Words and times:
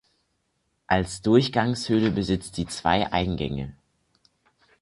Als 0.87 1.21
Durchgangshöhle 1.21 2.09
besitzt 2.09 2.55
sie 2.55 2.65
zwei 2.65 3.11
Eingänge. 3.13 3.75